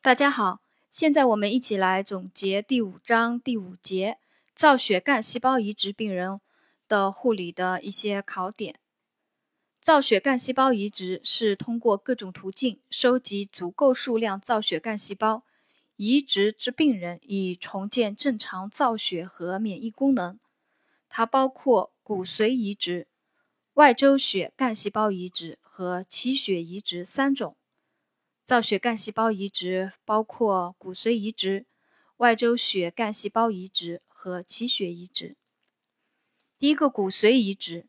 [0.00, 0.60] 大家好，
[0.92, 4.18] 现在我们一起来总结第五章第五节
[4.54, 6.40] 造血干细胞移植病人
[6.86, 8.78] 的护理的一些考点。
[9.80, 15.42] 造血干细胞移植是通过各种途径收集足够数量造血干细胞，
[15.96, 20.38] 移植至病人，以重建正常造血和免疫功能。
[21.08, 23.08] 它包括骨髓移植、
[23.74, 27.56] 外周血干细胞移植和脐血移植三种。
[28.48, 31.66] 造血干细胞移植包括骨髓移植、
[32.16, 35.36] 外周血干细胞移植和脐血移植。
[36.56, 37.88] 第一个，骨髓移植。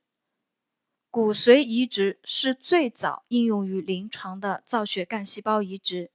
[1.09, 6.11] 骨髓移植是最早应用于临床的造血干细胞移植，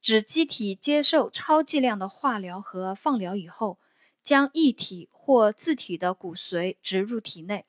[0.00, 3.78] 指机体接受超剂量的化疗和放疗以后，
[4.22, 7.66] 将异体或自体的骨髓植入体内，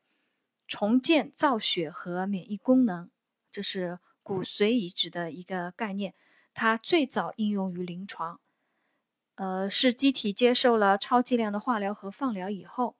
[0.65, 3.11] 重建造血和免疫功能。
[3.51, 3.99] 这是。
[4.27, 6.13] 骨髓移植的一个概念，
[6.53, 8.41] 它最早应用于临床，
[9.35, 12.97] 呃，是机体接受了超剂量的化疗和放疗以后，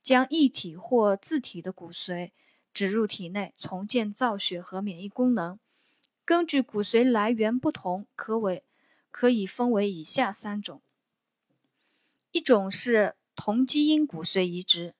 [0.00, 2.30] 将异体或自体的骨髓
[2.72, 5.58] 植入体内，重建造血和免疫功能。
[6.24, 8.62] 根据骨髓来源不同，可为
[9.10, 10.80] 可以分为以下三种：
[12.30, 14.94] 一种是同基因骨髓移植，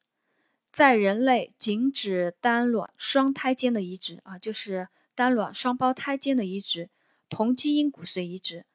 [0.73, 4.89] 在人类仅指单卵双胎间的移植啊，就是。
[5.19, 6.91] 单卵双胞胎间的移植，
[7.28, 8.66] 同基因骨髓移植。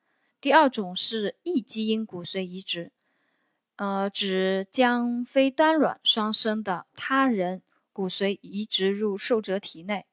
[0.41, 2.91] 第二种是异基因骨髓移植，
[3.77, 7.61] 呃，指将非单卵双生的他人
[7.93, 10.05] 骨髓移植入受者体内，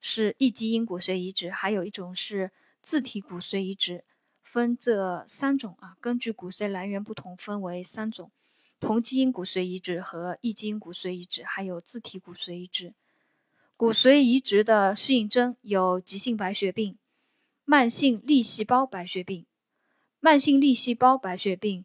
[0.00, 1.50] 是异基因骨髓移植。
[1.50, 4.04] 还有一种是自体骨髓移植，
[4.40, 8.30] 分这三种啊，根据骨髓来源不同，分为三种：
[8.78, 12.94] 同基因骨髓移植和异基因骨髓移植，还有自体骨髓移植。
[13.82, 16.96] 骨髓移植的适应症有急性白血病、
[17.64, 19.44] 慢性粒细胞白血病。
[20.20, 21.84] 慢性粒细胞白血病，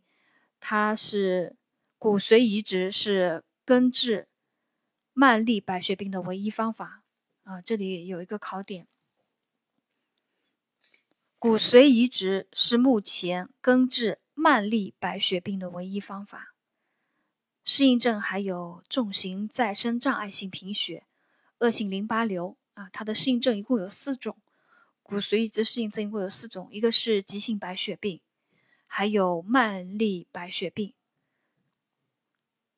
[0.60, 1.56] 它是
[1.98, 4.28] 骨髓移植是根治
[5.12, 7.02] 慢粒白血病的唯一方法
[7.42, 7.60] 啊！
[7.60, 8.88] 这里有一个考点：
[11.40, 16.54] 骨髓移植是目前根治慢粒白血病的唯一方法。
[17.64, 21.07] 适应症还有重型再生障碍性贫血。
[21.60, 24.38] 恶性淋巴瘤啊，它的适应症一共有四种，
[25.02, 28.22] 骨髓移植适应症一共有四种，一个是急性白血病，
[28.86, 30.94] 还有慢粒白血病。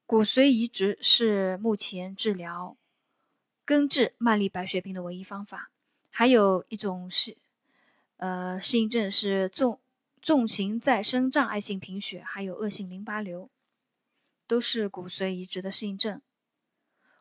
[0.05, 2.77] 骨髓移植是目前治疗
[3.63, 5.69] 根治慢粒白血病的唯一方法。
[6.09, 7.37] 还有一种是，
[8.17, 9.79] 呃，适应症是重
[10.21, 13.49] 重型再生障碍性贫血，还有恶性淋巴瘤，
[14.47, 16.21] 都是骨髓移植的适应症。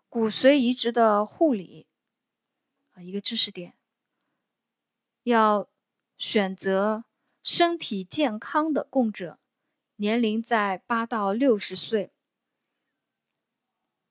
[0.08, 1.86] 骨髓移植的护理
[2.92, 3.74] 啊，一个知识点，
[5.24, 5.68] 要
[6.16, 7.04] 选择
[7.42, 9.38] 身体健康的供者，
[9.96, 12.10] 年龄在八到六十岁，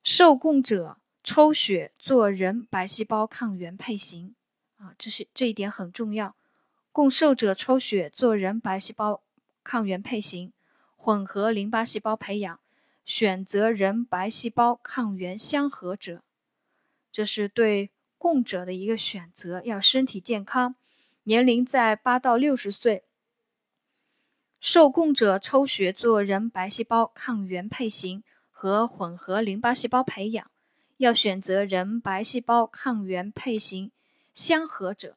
[0.03, 4.35] 受供者抽血做人白细胞抗原配型
[4.77, 6.35] 啊，这是这一点很重要。
[6.91, 9.23] 供受者抽血做人白细胞
[9.63, 10.53] 抗原配型，
[10.95, 12.59] 混合淋巴细胞培养。
[13.07, 16.21] 选择人白细胞抗原相合者，
[17.09, 20.75] 这是对供者的一个选择，要身体健康，
[21.23, 23.05] 年龄在八到六十岁。
[24.59, 30.51] 受供者抽血做人白细胞抗原配型和混合淋巴细胞培养，
[30.97, 33.89] 要选择人白细胞抗原配型
[34.33, 35.15] 相合者。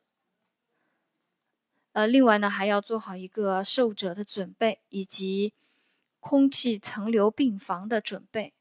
[1.90, 5.52] 呃，另外呢，还要做好一个受者的准备以及。
[6.20, 8.52] 空气层流病房的准备。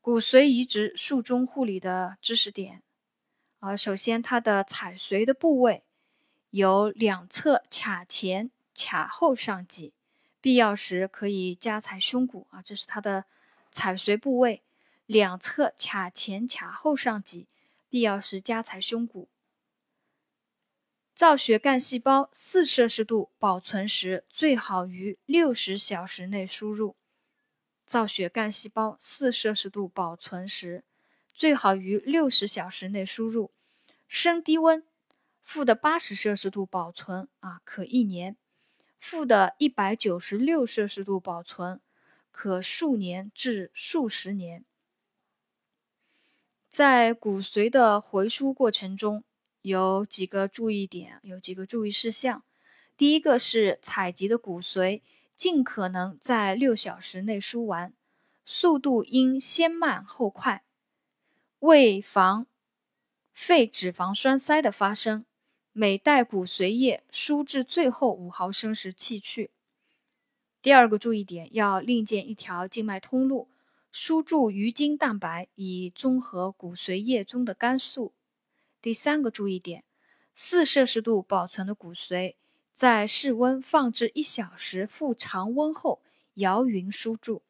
[0.00, 2.82] 骨髓移植术中护理的知识点
[3.60, 5.84] 啊，首先它的采髓的部位
[6.50, 9.92] 有两侧髂前、髂后上棘，
[10.40, 13.24] 必要时可以加采胸骨啊，这是它的
[13.70, 14.62] 采髓部位，
[15.06, 17.48] 两侧髂前、髂后上棘，
[17.88, 19.28] 必要时加采胸骨。
[21.16, 26.94] 造血干细胞四摄氏度保存时，最好于六十小时内输入。
[27.86, 30.84] 造血干细胞四摄氏度保存时，
[31.32, 33.50] 最好于六十小时内输入。
[34.06, 34.84] 升低温，
[35.40, 38.34] 负的八十摄氏度保存啊，可一年；
[38.98, 41.80] 负的一百九十六摄氏度保存，
[42.30, 44.66] 可数年至数十年。
[46.68, 49.24] 在骨髓的回输过程中。
[49.66, 52.44] 有几个注意点，有几个注意事项。
[52.96, 55.00] 第一个是采集的骨髓
[55.34, 57.92] 尽可能在六小时内输完，
[58.44, 60.62] 速度应先慢后快，
[61.58, 62.46] 为防
[63.32, 65.26] 肺脂肪栓塞的发生，
[65.72, 69.50] 每袋骨髓液输至最后五毫升时弃去。
[70.62, 73.48] 第二个注意点，要另建一条静脉通路，
[73.90, 78.12] 输注鱼精蛋白，以综合骨髓液中的肝素。
[78.86, 79.82] 第三个注意点，
[80.32, 82.36] 四摄氏度保存的骨髓，
[82.72, 86.00] 在室温放置一小时，复常温后
[86.34, 87.42] 摇匀输注。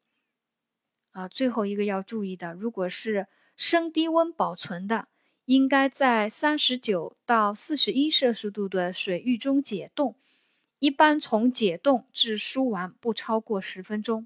[1.11, 5.09] 啊，最后一个要注意的，如果是升低温保存的。
[5.45, 10.15] 应该在三十九到四十一摄氏度的水域中解冻，
[10.79, 14.25] 一般从解冻至输完不超过十分钟。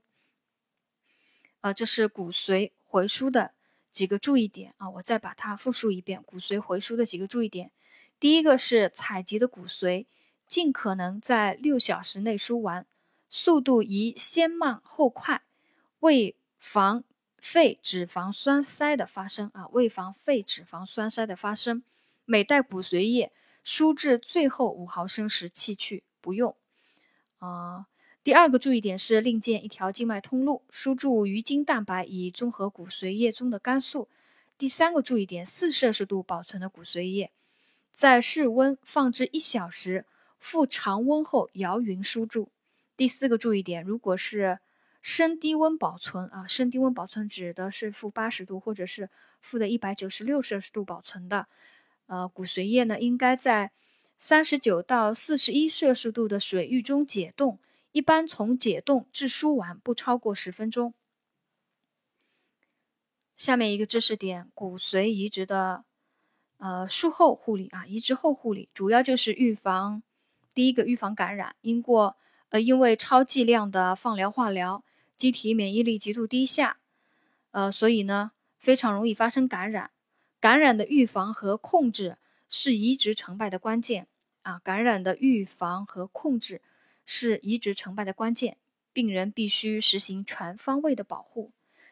[1.60, 3.54] 啊，这是骨髓回输的
[3.92, 6.24] 几个注意点啊，我再把它复述一遍。
[6.24, 7.72] 骨髓回输的几个注意点，
[8.20, 10.06] 第一个是采集的骨髓
[10.48, 12.86] 尽可能在六小时内输完，
[13.30, 15.42] 速度宜先慢后快，
[16.00, 17.04] 为防。
[17.44, 21.82] 肺脂肪栓塞的发生啊，为防肺脂肪栓塞的发生，
[22.24, 23.32] 每袋骨髓液
[23.64, 26.56] 输至最后五毫升时弃去，不用。
[27.40, 27.88] 啊，
[28.23, 34.07] 第二个注意点是另建一条静脉通路，输注鱼精蛋白以综合骨髓液中的肝素。
[34.59, 37.31] 第三个注意点，四摄氏度保存的骨髓液，
[37.91, 40.06] 在室温放置一小时，
[40.38, 42.51] 复常温后摇匀输注。
[42.95, 44.59] 第四个注意点，如果是
[45.01, 49.09] 升低温保存啊，升低温保存指的是负八十度或者是
[49.41, 51.47] 负的一百九十六摄氏度保存的。
[52.06, 53.71] 呃，骨髓液呢，应该在
[54.15, 57.57] 三十九到四十一摄氏度的水域中解冻，
[57.92, 60.94] 一般从解冻至输完不超过十分钟。
[63.36, 65.84] 下面一个知识点，骨髓移植的
[66.58, 70.04] 呃术后护理啊，移植后护理主要就是预防
[70.54, 72.18] 第一个预防感染，因过
[72.50, 74.84] 呃因为超剂量的放疗化疗。
[75.18, 76.80] 机体免疫力极度低下，
[77.52, 79.92] 呃，所以呢，非常容易发生感染。
[80.40, 82.18] 感染的预防和控制
[82.50, 84.08] 是移植成败的关键
[84.42, 84.58] 啊！
[84.64, 86.60] 感染的预防和控制
[87.06, 88.57] 是移植成败的关键，
[88.94, 91.51] 病人必须实行全方位的保护。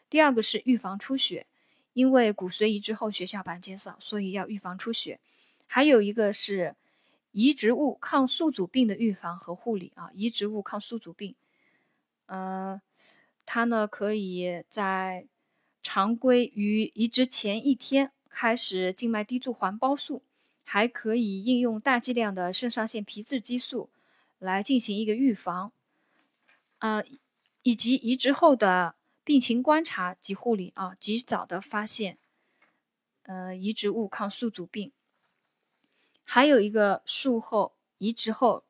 [0.09, 1.47] 第二个是预防出血，
[1.93, 5.19] 因为骨髓移植后血小板减少，所以要预防出血。
[5.67, 6.75] 还有一个是
[7.31, 10.09] 移植物抗宿主病的预防和护理啊！
[10.13, 11.35] 移植物抗宿主病，
[12.25, 12.81] 呃。
[13.51, 15.25] 它呢，可以在
[15.81, 20.21] 常规于移植前一天开始静脉滴注环孢素，
[20.63, 23.89] 还可以应用大剂量的肾上腺皮质激素
[24.39, 25.71] 来进行一个预防，
[26.79, 27.03] 呃，
[27.61, 32.17] 以及移植后的病情观察及护理啊，及早的发现，
[33.23, 34.91] 呃，移植物抗宿主病。
[36.23, 38.63] 还有一个术后移植后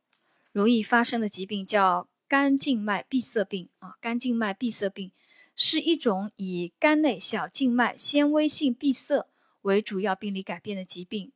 [0.52, 2.10] 容易发生的疾病叫。
[2.30, 5.12] 肝静脉闭塞病啊，肝静脉闭塞病
[5.56, 9.26] 是一种以肝内小静脉纤维性闭塞
[9.64, 11.32] 为主要病理改变的疾病，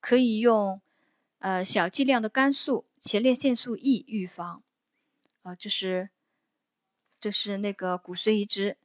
[0.00, 0.80] 可以用
[1.40, 4.62] 呃小剂量的肝素、前列腺素 E 预防。
[5.42, 6.10] 呃，就是
[7.20, 8.76] 这是那个骨髓移植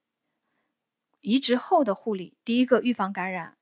[1.20, 3.58] 移植后的护理，第一个预防感染，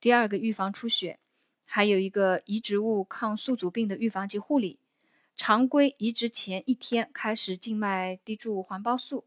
[0.00, 1.18] 第二个预防出血，
[1.64, 4.78] 还有一个移植物抗宿主病的预防及护理。
[5.34, 9.24] 常规移植前一天开始静脉滴注环孢素，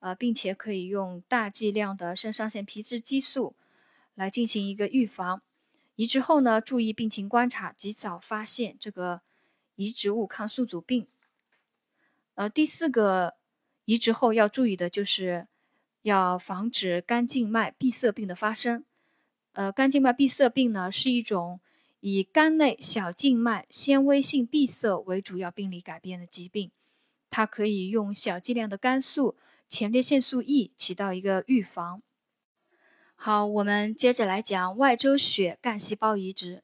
[0.00, 3.54] 呃，并且可以用大剂量的肾上腺皮质激素
[4.14, 5.42] 来进行一个预防。
[5.94, 9.22] 移植后呢，注意病情观察，及早发现这个
[9.76, 11.06] 移植物抗宿主病。
[12.34, 13.34] 呃，第四个
[13.84, 15.46] 移植后要注意的就是
[16.02, 18.84] 要防止肝静脉闭塞病的发生。
[19.52, 21.60] 呃，肝静脉闭塞病呢是一种。
[22.06, 26.70] 以肝内小静脉纤维性闭塞为主要病理改变的疾病，
[27.30, 32.02] 它可以用小剂量的肝素、前列腺素 E 起到一个预防。
[33.14, 36.63] 好，我们接着来讲外周血干细胞移植。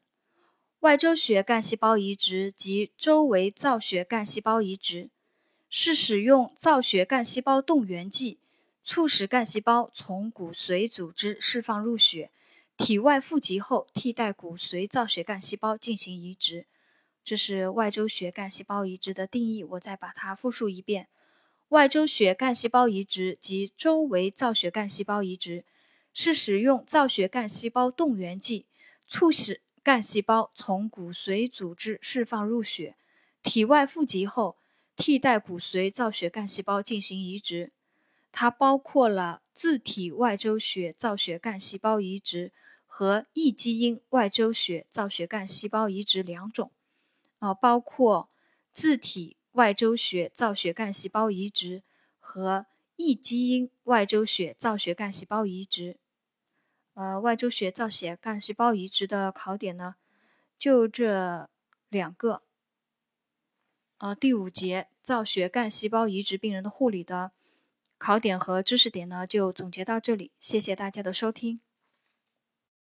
[0.81, 5.11] 外周血干细胞移植及周围造血干细胞移植，
[5.69, 8.39] 是使用造血干细胞动员剂，
[8.83, 12.31] 促使干细胞从骨髓组织释放入血。
[12.77, 16.65] 体外富集后，替代骨髓造血干细胞进行移植，
[17.23, 19.63] 这是外周血干细胞移植的定义。
[19.63, 21.07] 我再把它复述一遍：
[21.69, 25.63] 外周血干细胞移植及周围造血干细胞移植，
[26.11, 28.65] 是使用造血干细胞动员剂，
[29.07, 32.95] 促使干细胞从骨髓组织释放入血，
[33.43, 34.57] 体外富集后，
[34.95, 37.71] 替代骨髓造血干细胞进行移植。
[38.31, 42.51] 它包括了自体外周血造血干细胞移植。
[42.93, 46.71] 和异基因外周血造血干细胞移植两种，
[47.39, 48.27] 啊，包括
[48.73, 51.83] 自体外周血造血干细胞移植
[52.19, 52.65] 和
[52.97, 56.00] 异基因外周血造血干细胞移植。
[57.01, 59.95] 呃，外周血造血干细胞移植的考点呢，
[60.59, 61.49] 就这
[61.89, 62.43] 两个。
[63.97, 67.31] 呃，第五节造血干细胞移植病人的护理的
[67.97, 70.29] 考点和知识点呢，就总结到这里。
[70.37, 71.59] 谢谢大家的收听。